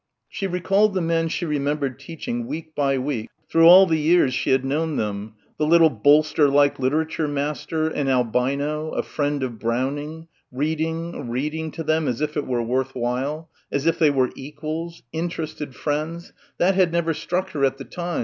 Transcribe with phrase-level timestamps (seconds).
[0.27, 4.49] She recalled the men she remembered teaching week by week through all the years she
[4.49, 5.35] had known them...
[5.59, 11.83] the little bolster like literature master, an albino, a friend of Browning, reading, reading to
[11.83, 15.03] them as if it were worth while, as if they were equals...
[15.13, 18.19] interested friends that had never struck her at the time....